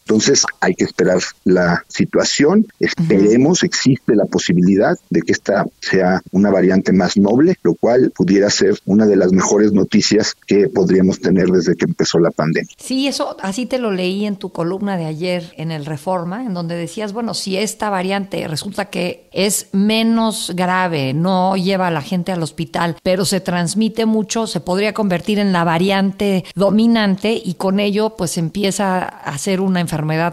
Entonces 0.00 0.44
hay 0.60 0.74
que 0.74 0.84
esperar 0.84 1.18
la 1.44 1.84
situación, 1.88 2.66
esperemos, 2.80 3.62
existe 3.62 4.14
la 4.14 4.24
posibilidad 4.24 4.96
de 5.10 5.22
que 5.22 5.32
esta 5.32 5.66
sea 5.80 6.22
una 6.32 6.50
variante 6.50 6.92
más 6.92 7.16
noble, 7.16 7.56
lo 7.62 7.74
cual 7.74 8.12
pudiera 8.14 8.50
ser 8.50 8.78
una 8.86 9.06
de 9.06 9.16
las 9.16 9.32
mejores 9.32 9.72
noticias 9.72 10.34
que 10.46 10.68
podríamos 10.68 11.20
tener 11.20 11.48
desde 11.48 11.76
que 11.76 11.84
empezó 11.84 12.18
la 12.18 12.30
pandemia. 12.30 12.70
Sí, 12.78 13.06
eso 13.06 13.36
así 13.40 13.66
te 13.66 13.78
lo 13.78 13.92
leí 13.92 14.24
en 14.24 14.36
tu 14.36 14.50
columna 14.50 14.96
de 14.96 15.06
ayer 15.06 15.52
en 15.56 15.70
el 15.70 15.84
Reforma, 15.84 16.44
en 16.44 16.54
donde 16.54 16.74
decías, 16.74 17.12
bueno, 17.12 17.34
si 17.34 17.56
esta 17.56 17.90
variante 17.90 18.46
resulta 18.48 18.86
que 18.86 19.28
es 19.32 19.68
menos 19.72 20.52
grave, 20.54 21.12
no 21.14 21.56
lleva 21.56 21.88
a 21.88 21.90
la 21.90 22.02
gente 22.02 22.32
al 22.32 22.42
hospital, 22.42 22.96
pero 23.02 23.24
se 23.24 23.40
transmite 23.40 24.06
mucho, 24.06 24.46
se 24.46 24.60
podría 24.60 24.94
convertir 24.94 25.38
en 25.38 25.52
la 25.52 25.64
variante 25.64 26.44
dominante 26.54 27.40
y 27.42 27.54
con 27.54 27.80
ello 27.80 28.16
pues 28.16 28.38
empieza 28.38 29.02
a 29.04 29.38
ser 29.38 29.60
una 29.60 29.80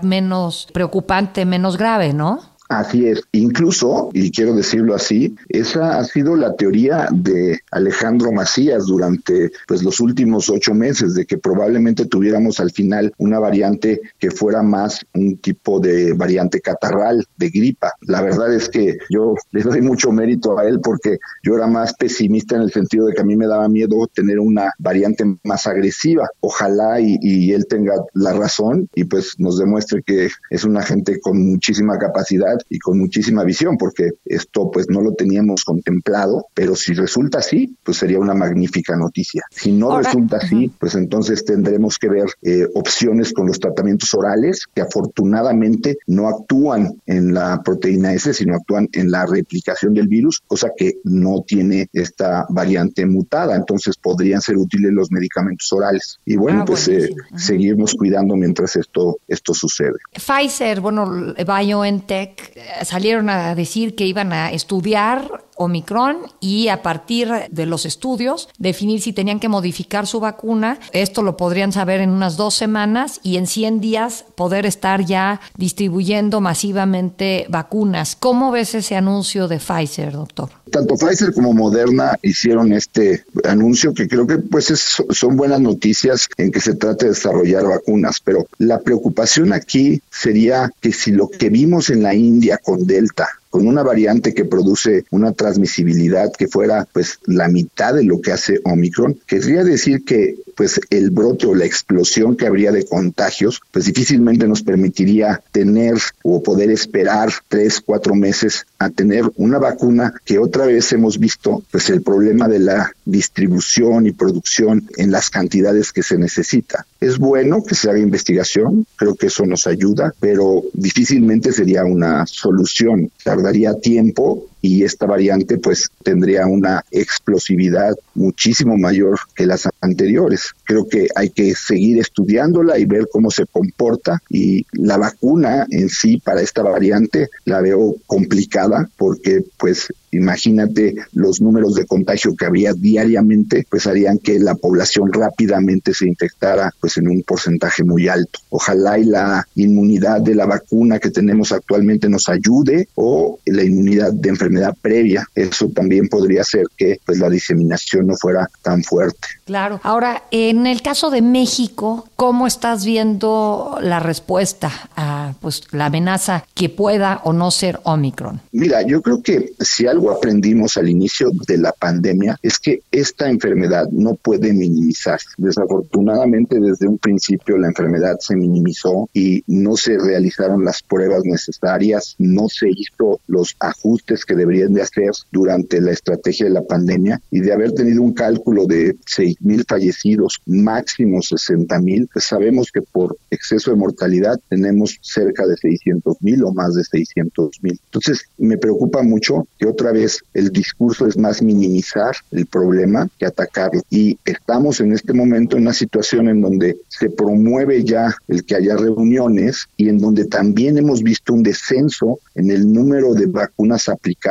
menos 0.03 0.67
preocupante, 0.73 1.45
menos 1.45 1.77
grave, 1.77 2.13
¿no? 2.13 2.54
Así 2.67 3.07
es, 3.07 3.21
incluso, 3.31 4.09
y 4.13 4.31
quiero 4.31 4.55
decirlo 4.55 4.95
así, 4.95 5.35
esa 5.49 5.99
ha 5.99 6.03
sido 6.03 6.35
la 6.35 6.55
teoría 6.55 7.07
de 7.11 7.59
Alejandro 7.71 8.31
Macías 8.31 8.87
durante 8.87 9.51
pues, 9.67 9.83
los 9.83 9.99
últimos 9.99 10.49
ocho 10.49 10.73
meses, 10.73 11.13
de 11.13 11.25
que 11.25 11.37
probablemente 11.37 12.05
tuviéramos 12.05 12.59
al 12.59 12.71
final 12.71 13.13
una 13.17 13.37
variante 13.37 14.01
que 14.17 14.31
fuera 14.31 14.63
más 14.63 15.05
un 15.13 15.37
tipo 15.37 15.79
de 15.79 16.13
variante 16.13 16.59
catarral, 16.59 17.25
de 17.37 17.49
gripa. 17.49 17.93
La 18.01 18.23
verdad 18.23 18.51
es 18.51 18.67
que 18.67 18.97
yo 19.09 19.35
le 19.51 19.61
doy 19.61 19.81
mucho 19.81 20.11
mérito 20.11 20.57
a 20.57 20.67
él 20.67 20.79
porque 20.81 21.19
yo 21.43 21.55
era 21.55 21.67
más 21.67 21.93
pesimista 21.93 22.55
en 22.55 22.63
el 22.63 22.71
sentido 22.71 23.05
de 23.05 23.13
que 23.13 23.21
a 23.21 23.25
mí 23.25 23.35
me 23.35 23.47
daba 23.47 23.69
miedo 23.69 24.07
tener 24.07 24.39
una 24.39 24.71
variante 24.79 25.23
más 25.43 25.67
agresiva. 25.67 26.27
Ojalá 26.39 26.99
y, 26.99 27.17
y 27.21 27.51
él 27.51 27.67
tenga 27.67 27.93
la 28.13 28.33
razón 28.33 28.89
y 28.95 29.03
pues 29.03 29.35
nos 29.37 29.59
demuestre 29.59 30.01
que 30.03 30.29
es 30.49 30.63
una 30.63 30.81
gente 30.81 31.19
con 31.19 31.45
muchísima 31.45 31.97
capacidad 31.99 32.54
y 32.69 32.79
con 32.79 32.99
muchísima 32.99 33.43
visión, 33.43 33.77
porque 33.77 34.11
esto 34.25 34.69
pues 34.71 34.87
no 34.89 35.01
lo 35.01 35.13
teníamos 35.13 35.63
contemplado, 35.63 36.47
pero 36.53 36.75
si 36.75 36.93
resulta 36.93 37.39
así, 37.39 37.75
pues 37.83 37.97
sería 37.97 38.19
una 38.19 38.33
magnífica 38.33 38.95
noticia. 38.95 39.43
Si 39.49 39.71
no 39.71 39.97
resulta 39.97 40.37
así, 40.37 40.71
pues 40.79 40.95
entonces 40.95 41.45
tendremos 41.45 41.97
que 41.97 42.09
ver 42.09 42.27
eh, 42.41 42.67
opciones 42.73 43.33
con 43.33 43.47
los 43.47 43.59
tratamientos 43.59 44.13
orales 44.13 44.65
que 44.73 44.81
afortunadamente 44.81 45.97
no 46.07 46.27
actúan 46.27 47.01
en 47.05 47.33
la 47.33 47.61
proteína 47.63 48.13
S, 48.13 48.33
sino 48.33 48.55
actúan 48.55 48.87
en 48.91 49.11
la 49.11 49.25
replicación 49.25 49.93
del 49.93 50.07
virus, 50.07 50.41
cosa 50.45 50.69
que 50.75 50.95
no 51.03 51.43
tiene 51.45 51.87
esta 51.93 52.45
variante 52.49 53.05
mutada. 53.05 53.55
Entonces 53.55 53.97
podrían 53.97 54.41
ser 54.41 54.57
útiles 54.57 54.91
los 54.91 55.11
medicamentos 55.11 55.71
orales. 55.71 56.19
Y 56.25 56.35
bueno, 56.35 56.61
ah, 56.61 56.65
pues 56.65 56.87
eh, 56.87 57.09
seguimos 57.35 57.93
cuidando 57.95 58.35
mientras 58.35 58.75
esto, 58.75 59.17
esto 59.27 59.53
sucede. 59.53 59.95
Pfizer, 60.13 60.81
bueno, 60.81 61.33
BioNTech 61.35 62.44
salieron 62.83 63.29
a 63.29 63.55
decir 63.55 63.95
que 63.95 64.05
iban 64.05 64.33
a 64.33 64.51
estudiar 64.51 65.43
Omicron 65.55 66.17
y 66.39 66.67
a 66.67 66.81
partir 66.81 67.29
de 67.49 67.65
los 67.65 67.85
estudios 67.85 68.49
definir 68.57 69.01
si 69.01 69.13
tenían 69.13 69.39
que 69.39 69.49
modificar 69.49 70.07
su 70.07 70.19
vacuna. 70.19 70.79
Esto 70.91 71.21
lo 71.21 71.37
podrían 71.37 71.71
saber 71.71 72.01
en 72.01 72.09
unas 72.09 72.37
dos 72.37 72.55
semanas 72.55 73.19
y 73.23 73.37
en 73.37 73.47
100 73.47 73.79
días 73.79 74.25
poder 74.35 74.65
estar 74.65 75.05
ya 75.05 75.41
distribuyendo 75.57 76.41
masivamente 76.41 77.45
vacunas. 77.49 78.15
¿Cómo 78.15 78.51
ves 78.51 78.75
ese 78.75 78.95
anuncio 78.95 79.47
de 79.47 79.59
Pfizer, 79.59 80.11
doctor? 80.11 80.49
Tanto 80.71 80.95
Pfizer 80.95 81.33
como 81.33 81.53
Moderna 81.53 82.17
hicieron 82.21 82.73
este 82.73 83.23
anuncio 83.43 83.93
que 83.93 84.07
creo 84.07 84.27
que 84.27 84.37
pues 84.37 84.65
son 85.09 85.37
buenas 85.37 85.61
noticias 85.61 86.27
en 86.37 86.51
que 86.51 86.59
se 86.59 86.75
trate 86.75 87.05
de 87.05 87.11
desarrollar 87.11 87.65
vacunas, 87.65 88.19
pero 88.23 88.45
la 88.57 88.79
preocupación 88.79 89.53
aquí 89.53 90.01
sería 90.09 90.71
que 90.81 90.91
si 90.91 91.11
lo 91.11 91.29
que 91.29 91.49
vimos 91.49 91.89
en 91.89 92.03
la 92.03 92.13
India 92.13 92.57
con 92.57 92.85
Delta 92.85 93.27
con 93.55 93.67
una 93.67 93.83
variante 93.83 94.33
que 94.33 94.43
produce 94.43 95.05
una 95.11 95.31
transmisibilidad 95.31 96.29
que 96.33 96.49
fuera 96.49 96.85
pues 96.91 97.19
la 97.25 97.47
mitad 97.47 97.93
de 97.93 98.03
lo 98.03 98.19
que 98.19 98.33
hace 98.33 98.59
Omicron, 98.65 99.17
querría 99.25 99.63
decir 99.63 100.03
que 100.03 100.35
pues 100.55 100.79
el 100.89 101.09
brote 101.09 101.47
o 101.47 101.55
la 101.55 101.65
explosión 101.65 102.35
que 102.35 102.47
habría 102.47 102.71
de 102.71 102.85
contagios, 102.85 103.61
pues 103.71 103.85
difícilmente 103.85 104.47
nos 104.47 104.63
permitiría 104.63 105.41
tener 105.51 105.95
o 106.23 106.41
poder 106.41 106.71
esperar 106.71 107.29
tres, 107.47 107.81
cuatro 107.85 108.15
meses 108.15 108.65
a 108.79 108.89
tener 108.89 109.23
una 109.35 109.59
vacuna 109.59 110.13
que 110.25 110.39
otra 110.39 110.65
vez 110.65 110.91
hemos 110.93 111.19
visto, 111.19 111.63
pues 111.71 111.89
el 111.89 112.01
problema 112.01 112.47
de 112.47 112.59
la 112.59 112.91
distribución 113.05 114.07
y 114.07 114.11
producción 114.11 114.89
en 114.97 115.11
las 115.11 115.29
cantidades 115.29 115.91
que 115.91 116.03
se 116.03 116.17
necesita. 116.17 116.85
Es 116.99 117.17
bueno 117.17 117.63
que 117.63 117.75
se 117.75 117.89
haga 117.89 117.99
investigación, 117.99 118.85
creo 118.95 119.15
que 119.15 119.27
eso 119.27 119.45
nos 119.45 119.67
ayuda, 119.67 120.13
pero 120.19 120.63
difícilmente 120.73 121.51
sería 121.51 121.85
una 121.85 122.25
solución 122.25 123.11
daría 123.45 123.73
tiempo 123.79 124.47
y 124.65 124.83
esta 124.83 125.05
variante 125.05 125.59
pues 125.59 125.89
tendría 126.03 126.47
una 126.47 126.83
explosividad 126.89 127.93
muchísimo 128.15 128.77
mayor 128.77 129.19
que 129.35 129.45
las 129.45 129.69
anteriores. 129.79 130.53
Creo 130.63 130.87
que 130.87 131.07
hay 131.15 131.29
que 131.29 131.53
seguir 131.53 131.99
estudiándola 131.99 132.79
y 132.79 132.85
ver 132.85 133.07
cómo 133.11 133.29
se 133.29 133.45
comporta 133.45 134.19
y 134.27 134.65
la 134.71 134.97
vacuna 134.97 135.67
en 135.69 135.89
sí 135.89 136.17
para 136.17 136.41
esta 136.41 136.63
variante 136.63 137.29
la 137.45 137.61
veo 137.61 137.95
complicada 138.07 138.89
porque 138.97 139.43
pues 139.57 139.89
imagínate 140.15 140.95
los 141.13 141.41
números 141.41 141.75
de 141.75 141.85
contagio 141.85 142.35
que 142.35 142.45
había 142.45 142.73
diariamente, 142.73 143.65
pues 143.69 143.85
harían 143.85 144.17
que 144.17 144.39
la 144.39 144.55
población 144.55 145.11
rápidamente 145.11 145.93
se 145.93 146.07
infectara 146.07 146.71
pues 146.79 146.97
en 146.97 147.09
un 147.09 147.21
porcentaje 147.23 147.83
muy 147.83 148.07
alto. 148.07 148.39
Ojalá 148.49 148.97
y 148.97 149.05
la 149.05 149.45
inmunidad 149.55 150.21
de 150.21 150.35
la 150.35 150.45
vacuna 150.45 150.99
que 150.99 151.11
tenemos 151.11 151.51
actualmente 151.51 152.09
nos 152.09 152.29
ayude 152.29 152.87
o 152.95 153.39
la 153.45 153.63
inmunidad 153.63 154.13
de 154.13 154.29
enfermedad 154.55 154.75
previa. 154.81 155.27
Eso 155.35 155.69
también 155.69 156.07
podría 156.07 156.43
ser 156.43 156.65
que 156.77 156.99
pues 157.05 157.19
la 157.19 157.29
diseminación 157.29 158.07
no 158.07 158.15
fuera 158.15 158.47
tan 158.61 158.83
fuerte. 158.83 159.27
Claro. 159.45 159.79
Ahora, 159.83 160.23
en 160.31 160.65
el 160.67 160.81
caso 160.81 161.09
de 161.09 161.21
México, 161.21 162.07
¿cómo 162.15 162.47
estás 162.47 162.85
viendo 162.85 163.77
la 163.81 163.99
respuesta 163.99 164.71
a 164.95 165.33
pues 165.41 165.63
la 165.71 165.87
amenaza 165.87 166.45
que 166.53 166.69
pueda 166.69 167.21
o 167.23 167.33
no 167.33 167.51
ser 167.51 167.79
Omicron? 167.83 168.41
Mira, 168.51 168.81
yo 168.81 169.01
creo 169.01 169.21
que 169.21 169.53
si 169.59 169.87
algo 169.87 170.11
aprendimos 170.11 170.77
al 170.77 170.89
inicio 170.89 171.29
de 171.47 171.57
la 171.57 171.71
pandemia 171.73 172.37
es 172.41 172.59
que 172.59 172.81
esta 172.91 173.29
enfermedad 173.29 173.87
no 173.91 174.15
puede 174.15 174.53
minimizarse. 174.53 175.27
Desafortunadamente, 175.37 176.59
desde 176.59 176.87
un 176.87 176.97
principio 176.97 177.57
la 177.57 177.67
enfermedad 177.67 178.17
se 178.19 178.35
minimizó 178.35 179.09
y 179.13 179.43
no 179.47 179.75
se 179.75 179.97
realizaron 179.97 180.63
las 180.63 180.81
pruebas 180.81 181.23
necesarias, 181.23 182.15
no 182.17 182.47
se 182.49 182.69
hizo 182.69 183.19
los 183.27 183.55
ajustes 183.59 184.25
que 184.25 184.35
deberían 184.45 184.73
de 184.73 184.83
hacer 184.83 185.11
durante 185.31 185.81
la 185.81 185.91
estrategia 185.91 186.45
de 186.45 186.51
la 186.51 186.61
pandemia 186.61 187.19
y 187.31 187.39
de 187.39 187.51
haber 187.51 187.71
tenido 187.73 188.01
un 188.01 188.13
cálculo 188.13 188.65
de 188.65 188.95
6 189.05 189.37
mil 189.41 189.65
fallecidos, 189.67 190.41
máximo 190.45 191.21
60 191.21 191.79
mil, 191.81 192.07
pues 192.11 192.25
sabemos 192.25 192.71
que 192.71 192.81
por 192.81 193.17
exceso 193.31 193.71
de 193.71 193.77
mortalidad 193.77 194.39
tenemos 194.49 194.97
cerca 195.01 195.45
de 195.47 195.57
600 195.57 196.17
mil 196.21 196.43
o 196.43 196.53
más 196.53 196.75
de 196.75 196.83
600 196.83 197.63
mil. 197.63 197.79
Entonces 197.85 198.25
me 198.37 198.57
preocupa 198.57 199.01
mucho 199.01 199.47
que 199.57 199.67
otra 199.67 199.91
vez 199.91 200.23
el 200.33 200.51
discurso 200.51 201.07
es 201.07 201.17
más 201.17 201.41
minimizar 201.41 202.15
el 202.31 202.45
problema 202.45 203.09
que 203.17 203.25
atacarlo 203.25 203.81
y 203.89 204.17
estamos 204.25 204.79
en 204.79 204.93
este 204.93 205.13
momento 205.13 205.57
en 205.57 205.63
una 205.63 205.73
situación 205.73 206.29
en 206.29 206.41
donde 206.41 206.77
se 206.87 207.09
promueve 207.09 207.83
ya 207.83 208.15
el 208.27 208.45
que 208.45 208.55
haya 208.55 208.77
reuniones 208.77 209.67
y 209.77 209.89
en 209.89 209.99
donde 209.99 210.25
también 210.25 210.77
hemos 210.77 211.01
visto 211.01 211.33
un 211.33 211.43
descenso 211.43 212.19
en 212.35 212.51
el 212.51 212.71
número 212.71 213.13
de 213.13 213.25
vacunas 213.25 213.89
aplicadas 213.89 214.24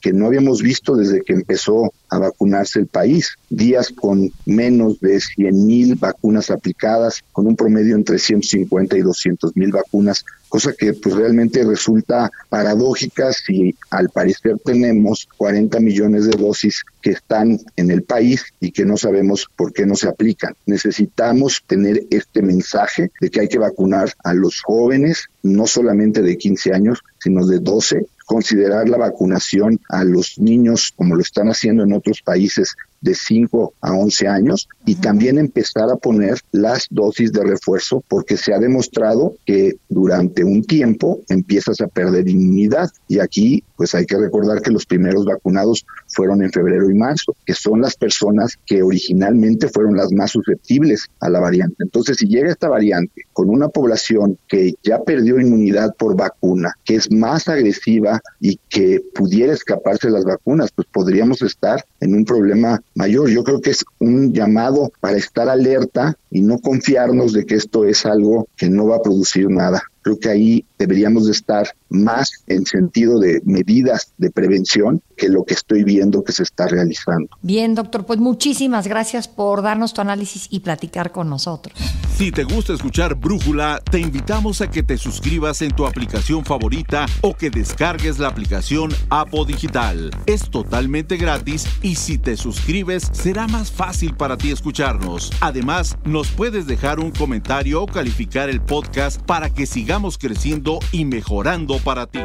que 0.00 0.12
no 0.12 0.26
habíamos 0.26 0.62
visto 0.62 0.94
desde 0.94 1.22
que 1.22 1.32
empezó 1.32 1.92
a 2.08 2.18
vacunarse 2.18 2.78
el 2.78 2.86
país. 2.86 3.30
Días 3.48 3.90
con 3.90 4.30
menos 4.44 5.00
de 5.00 5.20
100 5.20 5.66
mil 5.66 5.94
vacunas 5.94 6.50
aplicadas, 6.50 7.22
con 7.32 7.46
un 7.46 7.56
promedio 7.56 7.96
entre 7.96 8.18
150 8.18 8.96
y 8.96 9.02
200 9.02 9.56
mil 9.56 9.72
vacunas, 9.72 10.24
cosa 10.48 10.72
que 10.72 10.94
pues 10.94 11.14
realmente 11.14 11.64
resulta 11.64 12.30
paradójica 12.48 13.32
si 13.32 13.74
al 13.90 14.08
parecer 14.10 14.56
tenemos 14.64 15.28
40 15.36 15.80
millones 15.80 16.24
de 16.24 16.36
dosis 16.36 16.84
que 17.02 17.10
están 17.10 17.58
en 17.76 17.90
el 17.90 18.02
país 18.02 18.44
y 18.60 18.70
que 18.70 18.84
no 18.84 18.96
sabemos 18.96 19.48
por 19.56 19.72
qué 19.72 19.86
no 19.86 19.94
se 19.94 20.08
aplican. 20.08 20.54
Necesitamos 20.66 21.62
tener 21.66 22.04
este 22.10 22.42
mensaje 22.42 23.10
de 23.20 23.30
que 23.30 23.40
hay 23.40 23.48
que 23.48 23.58
vacunar 23.58 24.12
a 24.24 24.34
los 24.34 24.60
jóvenes, 24.60 25.28
no 25.42 25.66
solamente 25.66 26.22
de 26.22 26.36
15 26.36 26.72
años, 26.72 27.02
sino 27.18 27.46
de 27.46 27.58
12 27.58 28.06
considerar 28.28 28.90
la 28.90 28.98
vacunación 28.98 29.80
a 29.88 30.04
los 30.04 30.38
niños 30.38 30.92
como 30.94 31.16
lo 31.16 31.22
están 31.22 31.48
haciendo 31.48 31.82
en 31.82 31.94
otros 31.94 32.20
países 32.20 32.76
de 33.00 33.14
5 33.14 33.72
a 33.80 33.92
11 33.92 34.28
años 34.28 34.68
y 34.84 34.96
también 34.96 35.38
empezar 35.38 35.88
a 35.90 35.96
poner 35.96 36.38
las 36.52 36.88
dosis 36.90 37.32
de 37.32 37.42
refuerzo 37.42 38.04
porque 38.06 38.36
se 38.36 38.52
ha 38.52 38.58
demostrado 38.58 39.34
que 39.46 39.76
durante 39.88 40.44
un 40.44 40.62
tiempo 40.62 41.20
empiezas 41.28 41.80
a 41.80 41.86
perder 41.86 42.28
inmunidad. 42.28 42.90
Y 43.08 43.20
aquí 43.20 43.64
pues 43.76 43.94
hay 43.94 44.04
que 44.04 44.18
recordar 44.18 44.60
que 44.60 44.72
los 44.72 44.84
primeros 44.84 45.24
vacunados 45.24 45.86
fueron 46.08 46.42
en 46.42 46.50
febrero 46.50 46.90
y 46.90 46.94
marzo, 46.94 47.36
que 47.44 47.54
son 47.54 47.80
las 47.80 47.96
personas 47.96 48.58
que 48.66 48.82
originalmente 48.82 49.68
fueron 49.68 49.96
las 49.96 50.12
más 50.12 50.32
susceptibles 50.32 51.06
a 51.20 51.28
la 51.28 51.40
variante. 51.40 51.76
Entonces, 51.78 52.16
si 52.18 52.26
llega 52.26 52.50
esta 52.50 52.68
variante 52.68 53.22
con 53.32 53.48
una 53.48 53.68
población 53.68 54.38
que 54.48 54.74
ya 54.82 55.02
perdió 55.02 55.40
inmunidad 55.40 55.94
por 55.96 56.16
vacuna, 56.16 56.74
que 56.84 56.96
es 56.96 57.10
más 57.10 57.48
agresiva 57.48 58.20
y 58.40 58.58
que 58.68 59.00
pudiera 59.14 59.52
escaparse 59.52 60.08
de 60.08 60.14
las 60.14 60.24
vacunas, 60.24 60.70
pues 60.74 60.88
podríamos 60.90 61.42
estar 61.42 61.84
en 62.00 62.14
un 62.14 62.24
problema 62.24 62.82
mayor. 62.94 63.28
Yo 63.28 63.44
creo 63.44 63.60
que 63.60 63.70
es 63.70 63.84
un 63.98 64.32
llamado 64.32 64.90
para 65.00 65.16
estar 65.16 65.48
alerta 65.48 66.16
y 66.30 66.40
no 66.40 66.58
confiarnos 66.58 67.32
de 67.32 67.44
que 67.44 67.54
esto 67.54 67.84
es 67.84 68.06
algo 68.06 68.48
que 68.56 68.68
no 68.68 68.86
va 68.86 68.96
a 68.96 69.02
producir 69.02 69.48
nada 69.48 69.82
Creo 70.08 70.20
que 70.20 70.30
ahí 70.30 70.64
deberíamos 70.78 71.26
de 71.26 71.32
estar 71.32 71.68
más 71.90 72.42
en 72.46 72.64
sentido 72.64 73.20
de 73.20 73.42
medidas 73.44 74.14
de 74.16 74.30
prevención 74.30 75.02
que 75.18 75.28
lo 75.28 75.44
que 75.44 75.52
estoy 75.52 75.84
viendo 75.84 76.24
que 76.24 76.32
se 76.32 76.44
está 76.44 76.66
realizando. 76.66 77.28
Bien, 77.42 77.74
doctor, 77.74 78.06
pues 78.06 78.18
muchísimas 78.18 78.86
gracias 78.86 79.28
por 79.28 79.60
darnos 79.60 79.92
tu 79.92 80.00
análisis 80.00 80.46
y 80.48 80.60
platicar 80.60 81.12
con 81.12 81.28
nosotros. 81.28 81.78
Si 82.16 82.32
te 82.32 82.42
gusta 82.42 82.72
escuchar 82.72 83.14
Brújula, 83.14 83.80
te 83.92 84.00
invitamos 84.00 84.60
a 84.60 84.68
que 84.68 84.82
te 84.82 84.98
suscribas 84.98 85.62
en 85.62 85.70
tu 85.70 85.86
aplicación 85.86 86.44
favorita 86.44 87.06
o 87.20 87.34
que 87.34 87.48
descargues 87.48 88.18
la 88.18 88.26
aplicación 88.26 88.90
Apo 89.08 89.44
Digital. 89.44 90.10
Es 90.26 90.50
totalmente 90.50 91.16
gratis 91.16 91.64
y 91.80 91.94
si 91.94 92.18
te 92.18 92.36
suscribes 92.36 93.08
será 93.12 93.46
más 93.46 93.70
fácil 93.70 94.16
para 94.16 94.36
ti 94.36 94.50
escucharnos. 94.50 95.30
Además, 95.40 95.96
nos 96.04 96.28
puedes 96.28 96.66
dejar 96.66 96.98
un 96.98 97.12
comentario 97.12 97.82
o 97.82 97.86
calificar 97.86 98.50
el 98.50 98.60
podcast 98.60 99.22
para 99.22 99.50
que 99.50 99.66
sigamos 99.66 99.97
creciendo 100.18 100.78
y 100.92 101.04
mejorando 101.04 101.78
para 101.78 102.06
ti. 102.06 102.20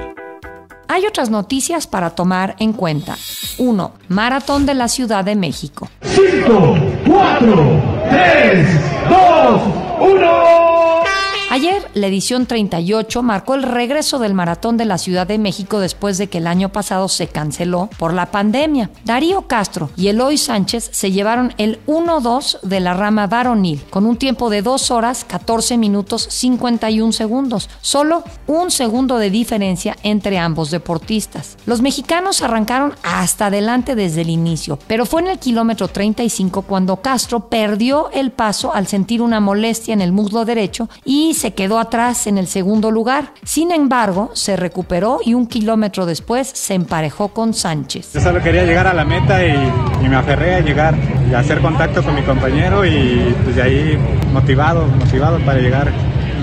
Hay 0.88 1.06
otras 1.08 1.30
noticias 1.30 1.88
para 1.88 2.12
tomar 2.12 2.56
en 2.60 2.74
cuenta. 2.74 3.18
1. 3.58 3.92
Maratón 4.10 4.66
de 4.66 4.76
la 4.76 4.88
Ciudad 4.88 5.26
de 5.26 5.36
México. 5.36 5.90
5, 6.02 6.78
4, 7.08 7.82
3, 8.10 8.68
2, 9.10 9.62
1. 10.02 10.63
Ayer, 11.54 11.88
la 11.94 12.08
edición 12.08 12.48
38 12.48 13.22
marcó 13.22 13.54
el 13.54 13.62
regreso 13.62 14.18
del 14.18 14.34
Maratón 14.34 14.76
de 14.76 14.86
la 14.86 14.98
Ciudad 14.98 15.28
de 15.28 15.38
México 15.38 15.80
después 15.80 16.18
de 16.18 16.26
que 16.26 16.40
el 16.40 16.48
año 16.48 16.70
pasado 16.70 17.08
se 17.08 17.28
canceló 17.28 17.92
por 18.00 18.12
la 18.12 18.32
pandemia. 18.32 18.90
Darío 19.06 19.44
Castro 19.44 19.92
y 19.96 20.08
Eloy 20.08 20.40
Sánchez 20.40 20.90
se 20.92 21.12
llevaron 21.12 21.54
el 21.60 21.80
1-2 21.86 22.62
de 22.62 22.80
la 22.80 22.96
rama 22.96 23.28
varonil, 23.28 23.84
con 23.92 24.08
un 24.08 24.18
tiempo 24.18 24.50
de 24.50 24.64
2 24.64 24.90
horas 24.90 25.26
14 25.26 25.78
minutos 25.78 26.26
51 26.28 27.12
segundos, 27.12 27.70
solo 27.82 28.24
un 28.48 28.72
segundo 28.72 29.20
de 29.20 29.30
diferencia 29.30 29.96
entre 30.02 30.40
ambos 30.40 30.72
deportistas. 30.72 31.60
Los 31.68 31.84
mexicanos 31.84 32.42
arrancaron 32.42 32.96
hasta 33.04 33.46
adelante 33.46 33.94
desde 33.94 34.22
el 34.22 34.32
inicio, 34.32 34.80
pero 34.88 35.06
fue 35.06 35.22
en 35.22 35.28
el 35.28 35.38
kilómetro 35.38 35.88
35 35.88 36.64
cuando 36.64 37.04
Castro 37.04 37.48
perdió 37.50 38.10
el 38.10 38.32
paso 38.32 38.74
al 38.74 38.88
sentir 38.88 39.22
una 39.22 39.40
molestia 39.40 39.94
en 39.94 40.02
el 40.02 40.14
muslo 40.14 40.46
derecho 40.46 40.90
y 41.06 41.36
se 41.44 41.54
quedó 41.54 41.78
atrás 41.78 42.26
en 42.28 42.38
el 42.38 42.48
segundo 42.48 42.90
lugar. 42.90 43.34
Sin 43.44 43.74
embargo, 43.74 44.32
se 44.34 44.56
recuperó 44.56 45.20
y 45.26 45.34
un 45.34 45.46
kilómetro 45.46 46.06
después 46.06 46.48
se 46.48 46.74
emparejó 46.74 47.34
con 47.34 47.54
Sánchez. 47.54 48.14
Yo 48.14 48.22
solo 48.22 48.42
quería 48.42 48.64
llegar 48.64 48.88
a 48.88 48.94
la 48.94 49.04
meta 49.04 49.46
y, 49.46 49.54
me 50.08 50.16
aferré 50.16 50.56
a 50.56 50.60
llegar 50.62 50.96
y 51.30 51.34
hacer 51.34 51.60
contacto 51.60 52.02
con 52.02 52.16
mi 52.16 52.22
compañero 52.22 52.86
y 52.86 53.36
pues 53.44 53.58
de 53.58 53.62
ahí 53.62 53.98
motivado, 54.32 54.88
motivado 54.88 55.38
para 55.40 55.60
llegar. 55.60 55.92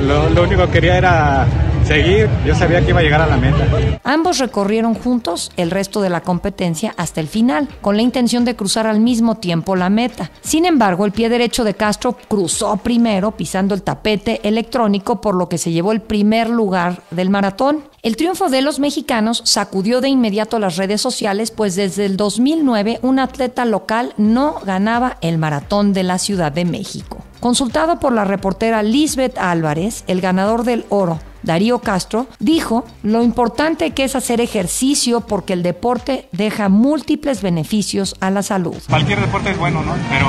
Lo, 0.07 0.29
lo 0.29 0.43
único 0.43 0.67
que 0.67 0.73
quería 0.73 0.99
era 0.99 1.47
seguir, 1.91 2.29
yo 2.47 2.55
sabía 2.55 2.81
que 2.83 2.91
iba 2.91 3.01
a 3.01 3.03
llegar 3.03 3.21
a 3.21 3.27
la 3.27 3.37
meta. 3.37 3.67
Ambos 4.05 4.39
recorrieron 4.39 4.95
juntos 4.95 5.51
el 5.57 5.73
resto 5.73 6.01
de 6.01 6.09
la 6.09 6.21
competencia 6.21 6.95
hasta 6.97 7.21
el 7.21 7.27
final, 7.27 7.69
con 7.81 7.97
la 7.97 8.03
intención 8.03 8.45
de 8.45 8.55
cruzar 8.55 8.87
al 8.87 9.01
mismo 9.01 9.39
tiempo 9.39 9.75
la 9.75 9.91
meta. 9.91 10.31
Sin 10.41 10.67
embargo, 10.67 11.05
el 11.05 11.11
pie 11.11 11.29
derecho 11.29 11.65
de 11.65 11.75
Castro 11.75 12.17
cruzó 12.29 12.77
primero 12.77 13.33
pisando 13.33 13.75
el 13.75 13.83
tapete 13.83 14.41
electrónico, 14.47 15.21
por 15.21 15.35
lo 15.35 15.49
que 15.49 15.59
se 15.59 15.73
llevó 15.73 15.91
el 15.91 16.01
primer 16.01 16.49
lugar 16.49 17.03
del 17.11 17.29
maratón. 17.29 17.83
El 18.03 18.15
triunfo 18.15 18.49
de 18.49 18.63
los 18.63 18.79
mexicanos 18.79 19.43
sacudió 19.45 20.01
de 20.01 20.11
inmediato 20.11 20.61
las 20.61 20.77
redes 20.77 21.01
sociales, 21.01 21.51
pues 21.51 21.75
desde 21.75 22.07
el 22.07 22.17
2009 22.17 23.01
un 23.03 23.19
atleta 23.19 23.65
local 23.65 24.15
no 24.17 24.61
ganaba 24.65 25.17
el 25.23 25.39
maratón 25.39 25.93
de 25.93 26.05
la 26.05 26.19
Ciudad 26.19 26.53
de 26.53 26.65
México. 26.65 27.25
Consultado 27.41 27.99
por 27.99 28.13
la 28.13 28.25
reportera 28.25 28.83
Lisbeth 28.83 29.39
Álvarez, 29.39 30.05
el 30.07 30.21
ganador 30.21 30.65
del 30.65 30.85
oro, 30.91 31.19
Darío 31.43 31.79
Castro, 31.79 32.27
dijo 32.39 32.85
lo 33.03 33.23
importante 33.23 33.93
que 33.93 34.05
es 34.05 34.15
hacer 34.15 34.43
ejercicio 34.43 35.23
porque 35.23 35.55
el 35.55 35.63
deporte 35.63 36.29
deja 36.33 36.69
múltiples 36.69 37.41
beneficios 37.41 38.15
a 38.21 38.31
la 38.31 38.43
salud. 38.43 38.77
Cualquier 38.91 39.21
deporte 39.21 39.53
es 39.53 39.59
bueno, 39.59 39.83
¿no? 39.83 39.95
Pero 40.11 40.29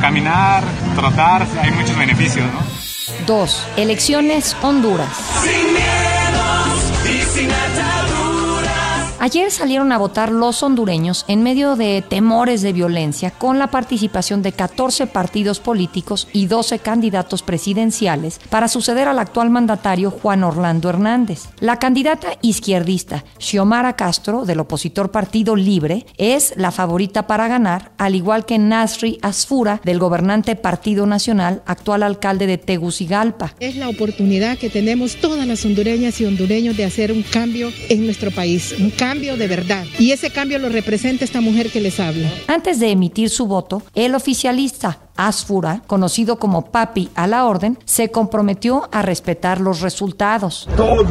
caminar, 0.00 0.64
trotar, 0.96 1.46
hay 1.62 1.70
muchos 1.70 1.96
beneficios, 1.96 2.44
¿no? 2.52 2.60
2. 3.26 3.66
Elecciones 3.76 4.56
Honduras. 4.60 5.08
Sin 5.42 5.74
miedos 5.74 7.04
y 7.04 7.38
sin 7.38 7.50
Ayer 9.20 9.50
salieron 9.50 9.90
a 9.90 9.98
votar 9.98 10.30
los 10.30 10.62
hondureños 10.62 11.24
en 11.26 11.42
medio 11.42 11.74
de 11.74 12.04
temores 12.08 12.62
de 12.62 12.72
violencia 12.72 13.32
con 13.32 13.58
la 13.58 13.66
participación 13.66 14.42
de 14.42 14.52
14 14.52 15.08
partidos 15.08 15.58
políticos 15.58 16.28
y 16.32 16.46
12 16.46 16.78
candidatos 16.78 17.42
presidenciales 17.42 18.38
para 18.48 18.68
suceder 18.68 19.08
al 19.08 19.18
actual 19.18 19.50
mandatario 19.50 20.12
Juan 20.12 20.44
Orlando 20.44 20.88
Hernández. 20.88 21.48
La 21.58 21.80
candidata 21.80 22.28
izquierdista 22.42 23.24
Xiomara 23.38 23.96
Castro 23.96 24.44
del 24.44 24.60
opositor 24.60 25.10
Partido 25.10 25.56
Libre 25.56 26.06
es 26.16 26.54
la 26.56 26.70
favorita 26.70 27.26
para 27.26 27.48
ganar, 27.48 27.90
al 27.98 28.14
igual 28.14 28.46
que 28.46 28.58
Nasri 28.58 29.18
Asfura 29.22 29.80
del 29.82 29.98
gobernante 29.98 30.54
Partido 30.54 31.06
Nacional, 31.06 31.62
actual 31.66 32.04
alcalde 32.04 32.46
de 32.46 32.58
Tegucigalpa. 32.58 33.52
Es 33.58 33.74
la 33.74 33.88
oportunidad 33.88 34.58
que 34.58 34.70
tenemos 34.70 35.16
todas 35.16 35.44
las 35.44 35.64
hondureñas 35.64 36.20
y 36.20 36.24
hondureños 36.24 36.76
de 36.76 36.84
hacer 36.84 37.10
un 37.10 37.24
cambio 37.24 37.72
en 37.88 38.04
nuestro 38.04 38.30
país, 38.30 38.76
cambio 39.08 39.38
de 39.38 39.48
verdad. 39.48 39.86
Y 39.98 40.12
ese 40.12 40.28
cambio 40.28 40.58
lo 40.58 40.68
representa 40.68 41.24
esta 41.24 41.40
mujer 41.40 41.70
que 41.70 41.80
les 41.80 41.98
habla. 41.98 42.30
Antes 42.46 42.78
de 42.78 42.90
emitir 42.90 43.30
su 43.30 43.46
voto, 43.46 43.82
el 43.94 44.14
oficialista 44.14 45.07
Asfura, 45.18 45.82
conocido 45.86 46.38
como 46.38 46.66
Papi 46.66 47.10
a 47.16 47.26
la 47.26 47.44
Orden, 47.44 47.78
se 47.84 48.10
comprometió 48.10 48.88
a 48.92 49.02
respetar 49.02 49.60
los 49.60 49.80
resultados. 49.80 50.68
Todos 50.76 51.08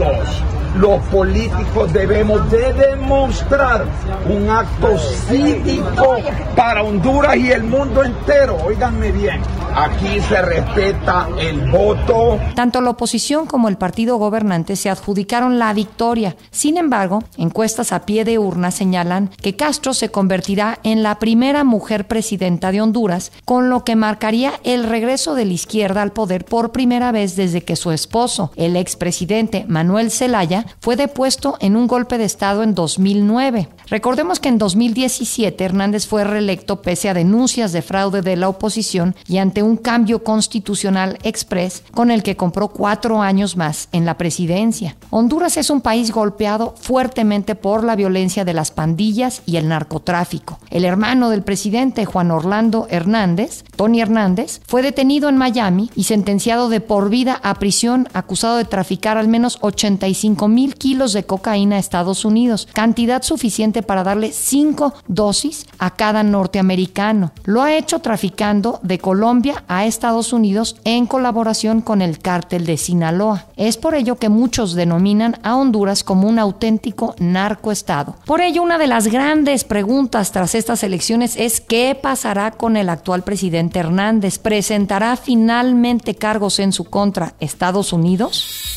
los 0.77 1.01
políticos 1.05 1.91
debemos 1.91 2.49
de 2.51 2.71
demostrar 2.73 3.85
un 4.29 4.49
acto 4.49 4.97
cívico 5.27 6.17
para 6.55 6.83
Honduras 6.83 7.35
y 7.35 7.51
el 7.51 7.63
mundo 7.63 8.03
entero. 8.03 8.57
Óiganme 8.63 9.11
bien, 9.11 9.41
aquí 9.75 10.21
se 10.21 10.41
respeta 10.41 11.27
el 11.39 11.69
voto. 11.71 12.39
Tanto 12.55 12.79
la 12.81 12.91
oposición 12.91 13.45
como 13.47 13.69
el 13.69 13.77
partido 13.77 14.17
gobernante 14.17 14.75
se 14.75 14.89
adjudicaron 14.89 15.59
la 15.59 15.73
victoria. 15.73 16.35
Sin 16.51 16.77
embargo, 16.77 17.23
encuestas 17.37 17.91
a 17.91 18.05
pie 18.05 18.23
de 18.23 18.37
urna 18.37 18.71
señalan 18.71 19.29
que 19.41 19.55
Castro 19.55 19.93
se 19.93 20.09
convertirá 20.09 20.79
en 20.83 21.03
la 21.03 21.19
primera 21.19 21.63
mujer 21.63 22.07
presidenta 22.07 22.71
de 22.71 22.81
Honduras, 22.81 23.31
con 23.45 23.69
lo 23.69 23.83
que 23.83 23.96
marcaría 23.97 24.53
el 24.63 24.83
regreso 24.83 25.35
de 25.35 25.45
la 25.45 25.53
izquierda 25.53 26.01
al 26.01 26.13
poder 26.13 26.45
por 26.45 26.71
primera 26.71 27.11
vez 27.11 27.35
desde 27.35 27.63
que 27.63 27.75
su 27.75 27.91
esposo, 27.91 28.51
el 28.55 28.75
expresidente 28.75 29.65
Manuel 29.67 30.11
Zelaya, 30.11 30.65
fue 30.79 30.95
depuesto 30.95 31.57
en 31.59 31.75
un 31.75 31.87
golpe 31.87 32.17
de 32.17 32.25
Estado 32.25 32.63
en 32.63 32.75
2009. 32.75 33.69
Recordemos 33.89 34.39
que 34.39 34.49
en 34.49 34.57
2017 34.57 35.63
Hernández 35.63 36.07
fue 36.07 36.23
reelecto 36.23 36.81
pese 36.81 37.09
a 37.09 37.13
denuncias 37.13 37.71
de 37.71 37.81
fraude 37.81 38.21
de 38.21 38.35
la 38.35 38.49
oposición 38.49 39.15
y 39.27 39.37
ante 39.37 39.63
un 39.63 39.77
cambio 39.77 40.23
constitucional 40.23 41.17
express 41.23 41.83
con 41.93 42.11
el 42.11 42.21
que 42.21 42.35
compró 42.35 42.67
cuatro 42.67 43.21
años 43.21 43.55
más 43.55 43.87
en 43.91 44.05
la 44.05 44.17
presidencia. 44.17 44.97
Honduras 45.09 45.57
es 45.57 45.69
un 45.69 45.81
país 45.81 46.11
golpeado 46.11 46.75
fuertemente 46.79 47.55
por 47.55 47.83
la 47.83 47.95
violencia 47.95 48.43
de 48.45 48.53
las 48.53 48.71
pandillas 48.71 49.41
y 49.45 49.57
el 49.57 49.69
narcotráfico. 49.69 50.59
El 50.69 50.85
hermano 50.85 51.29
del 51.29 51.43
presidente 51.43 52.05
Juan 52.05 52.31
Orlando 52.31 52.87
Hernández, 52.89 53.63
Hernández, 53.95 54.61
fue 54.67 54.81
detenido 54.81 55.29
en 55.29 55.37
Miami 55.37 55.89
y 55.95 56.03
sentenciado 56.03 56.69
de 56.69 56.81
por 56.81 57.09
vida 57.09 57.39
a 57.43 57.55
prisión 57.55 58.07
acusado 58.13 58.57
de 58.57 58.65
traficar 58.65 59.17
al 59.17 59.27
menos 59.27 59.57
85 59.61 60.47
mil 60.47 60.75
kilos 60.75 61.13
de 61.13 61.23
cocaína 61.23 61.77
a 61.77 61.79
Estados 61.79 62.25
Unidos, 62.25 62.67
cantidad 62.73 63.23
suficiente 63.23 63.81
para 63.81 64.03
darle 64.03 64.31
cinco 64.31 64.93
dosis 65.07 65.65
a 65.79 65.91
cada 65.91 66.23
norteamericano. 66.23 67.31
Lo 67.45 67.61
ha 67.61 67.75
hecho 67.75 67.99
traficando 67.99 68.79
de 68.83 68.99
Colombia 68.99 69.63
a 69.67 69.85
Estados 69.85 70.33
Unidos 70.33 70.75
en 70.83 71.05
colaboración 71.05 71.81
con 71.81 72.01
el 72.01 72.19
cártel 72.19 72.65
de 72.65 72.77
Sinaloa. 72.77 73.45
Es 73.55 73.77
por 73.77 73.95
ello 73.95 74.17
que 74.17 74.29
muchos 74.29 74.73
denominan 74.73 75.37
a 75.43 75.55
Honduras 75.55 76.03
como 76.03 76.27
un 76.27 76.39
auténtico 76.39 77.15
narcoestado. 77.19 78.15
Por 78.25 78.41
ello, 78.41 78.61
una 78.63 78.77
de 78.77 78.87
las 78.87 79.07
grandes 79.07 79.63
preguntas 79.63 80.31
tras 80.31 80.55
estas 80.55 80.83
elecciones 80.83 81.35
es 81.37 81.61
qué 81.61 81.97
pasará 81.99 82.51
con 82.51 82.77
el 82.77 82.89
actual 82.89 83.23
presidente 83.23 83.76
Hernández. 83.77 84.39
¿Presentará 84.39 85.15
finalmente 85.15 86.15
cargos 86.15 86.59
en 86.59 86.73
su 86.73 86.85
contra 86.85 87.35
Estados 87.39 87.93
Unidos? 87.93 88.76